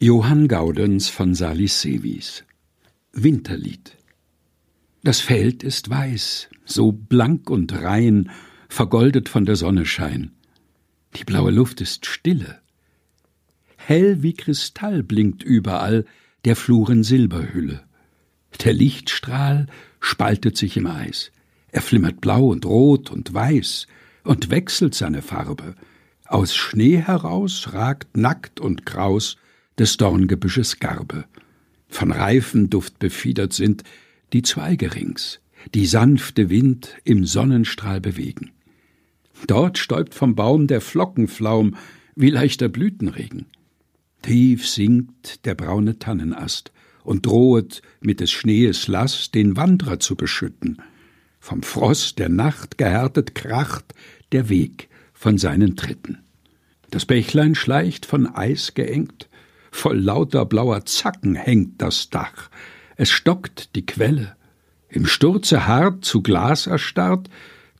Johann 0.00 0.46
Gaudenz 0.46 1.08
von 1.08 1.34
Salis 1.34 1.80
Sevis 1.80 2.44
Winterlied 3.12 3.96
Das 5.02 5.18
Feld 5.18 5.64
ist 5.64 5.90
weiß, 5.90 6.50
so 6.64 6.92
blank 6.92 7.50
und 7.50 7.72
rein, 7.72 8.30
vergoldet 8.68 9.28
von 9.28 9.44
der 9.44 9.56
Sonne 9.56 9.84
Schein. 9.86 10.30
Die 11.16 11.24
blaue 11.24 11.50
Luft 11.50 11.80
ist 11.80 12.06
stille. 12.06 12.60
Hell 13.76 14.22
wie 14.22 14.34
Kristall 14.34 15.02
blinkt 15.02 15.42
überall 15.42 16.04
der 16.44 16.54
Fluren 16.54 17.02
Silberhülle. 17.02 17.82
Der 18.62 18.74
Lichtstrahl 18.74 19.66
spaltet 19.98 20.56
sich 20.56 20.76
im 20.76 20.86
Eis. 20.86 21.32
Er 21.72 21.82
flimmert 21.82 22.20
blau 22.20 22.46
und 22.46 22.64
rot 22.66 23.10
und 23.10 23.34
weiß 23.34 23.88
und 24.22 24.50
wechselt 24.50 24.94
seine 24.94 25.22
Farbe. 25.22 25.74
Aus 26.24 26.54
Schnee 26.54 26.98
heraus 26.98 27.72
ragt 27.72 28.16
nackt 28.16 28.60
und 28.60 28.86
kraus 28.86 29.38
des 29.78 29.96
Dorngebüsches 29.96 30.80
Garbe. 30.80 31.24
Von 31.88 32.12
Reifenduft 32.12 32.98
befiedert 32.98 33.52
sind 33.52 33.84
die 34.32 34.42
Zweige 34.42 34.94
rings, 34.94 35.40
die 35.74 35.86
sanfte 35.86 36.50
Wind 36.50 36.96
im 37.04 37.24
Sonnenstrahl 37.24 38.00
bewegen. 38.00 38.52
Dort 39.46 39.78
stäubt 39.78 40.14
vom 40.14 40.34
Baum 40.34 40.66
der 40.66 40.80
Flockenflaum 40.80 41.76
wie 42.16 42.30
leichter 42.30 42.68
Blütenregen. 42.68 43.46
Tief 44.22 44.68
sinkt 44.68 45.44
der 45.46 45.54
braune 45.54 45.98
Tannenast 45.98 46.72
und 47.04 47.24
drohet 47.24 47.80
mit 48.00 48.20
des 48.20 48.30
Schnees 48.30 48.88
Last 48.88 49.34
den 49.34 49.56
Wandrer 49.56 50.00
zu 50.00 50.16
beschütten. 50.16 50.82
Vom 51.40 51.62
Frost 51.62 52.18
der 52.18 52.28
Nacht 52.28 52.78
gehärtet 52.78 53.34
kracht 53.34 53.94
der 54.32 54.48
Weg 54.48 54.88
von 55.14 55.38
seinen 55.38 55.76
Tritten. 55.76 56.18
Das 56.90 57.06
Bächlein 57.06 57.54
schleicht 57.54 58.06
von 58.06 58.26
Eis 58.26 58.74
geengt, 58.74 59.27
voll 59.70 59.98
lauter 59.98 60.44
blauer 60.44 60.84
Zacken 60.84 61.34
hängt 61.34 61.80
das 61.82 62.10
Dach, 62.10 62.50
es 62.96 63.10
stockt 63.10 63.74
die 63.76 63.86
Quelle, 63.86 64.36
im 64.88 65.06
Sturze 65.06 65.66
hart 65.66 66.04
zu 66.04 66.22
Glas 66.22 66.66
erstarrt, 66.66 67.28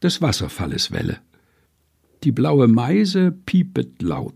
des 0.03 0.23
Wasserfalles 0.23 0.93
Welle. 0.93 1.19
Die 2.25 2.33
blaue 2.33 2.69
Meise 2.69 3.33
piepet 3.33 4.03
laut, 4.03 4.35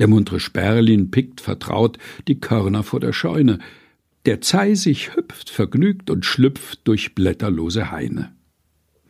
der 0.00 0.08
muntre 0.08 0.40
Sperlin 0.40 1.10
pickt 1.10 1.42
vertraut 1.42 1.98
die 2.26 2.40
Körner 2.40 2.82
vor 2.82 3.00
der 3.00 3.12
Scheune, 3.12 3.58
der 4.24 4.40
Zeisig 4.40 5.14
hüpft 5.14 5.50
vergnügt 5.50 6.10
und 6.10 6.24
schlüpft 6.24 6.80
durch 6.84 7.14
blätterlose 7.14 7.90
Haine. 7.90 8.32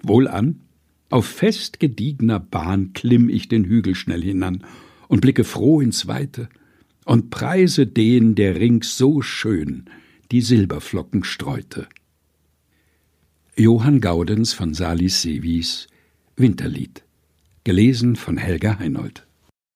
Wohlan, 0.02 0.60
auf 1.08 1.26
fest 1.26 1.80
gediegener 1.80 2.40
Bahn 2.40 2.92
klimm 2.92 3.28
ich 3.28 3.48
den 3.48 3.64
Hügel 3.64 3.94
schnell 3.94 4.22
hinan 4.22 4.64
und 5.08 5.20
blicke 5.20 5.44
froh 5.44 5.80
ins 5.80 6.06
Weite, 6.08 6.48
und 7.04 7.30
preise 7.30 7.86
den, 7.86 8.34
der 8.34 8.56
rings 8.56 8.96
so 8.96 9.22
schön 9.22 9.84
die 10.30 10.40
Silberflocken 10.40 11.24
streute. 11.24 11.88
Johann 13.56 14.00
Gaudenz 14.00 14.52
von 14.52 14.74
Salis 14.74 15.22
Sevis 15.22 15.88
Winterlied 16.36 17.02
gelesen 17.64 18.16
von 18.16 18.36
Helga 18.36 18.78
Heinold 18.78 19.26